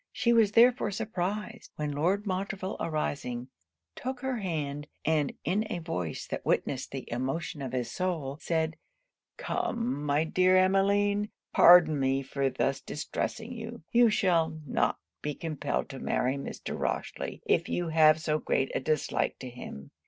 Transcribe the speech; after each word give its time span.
She 0.11 0.33
was 0.33 0.53
therefore 0.53 0.89
surprized, 0.89 1.69
when 1.75 1.91
Lord 1.91 2.25
Montreville 2.25 2.75
arising, 2.79 3.49
took 3.95 4.21
her 4.21 4.37
hand, 4.37 4.87
and 5.05 5.31
in 5.43 5.67
a 5.71 5.77
voice 5.77 6.25
that 6.25 6.43
witnessed 6.43 6.89
the 6.89 7.07
emotion 7.11 7.61
of 7.61 7.71
his 7.71 7.91
soul, 7.91 8.39
said 8.41 8.77
'Come, 9.37 10.01
my 10.03 10.23
dear 10.23 10.57
Emmeline, 10.57 11.29
pardon 11.53 11.99
me 11.99 12.23
for 12.23 12.49
thus 12.49 12.81
distressing 12.81 13.51
you, 13.53 13.83
you 13.91 14.09
shall 14.09 14.59
not 14.65 14.97
be 15.21 15.35
compelled 15.35 15.87
to 15.89 15.99
marry 15.99 16.35
Mr. 16.35 16.75
Rochely 16.75 17.41
if 17.45 17.69
you 17.69 17.89
have 17.89 18.19
so 18.19 18.39
great 18.39 18.71
a 18.73 18.79
dislike 18.79 19.37
to 19.37 19.51
him. 19.51 19.91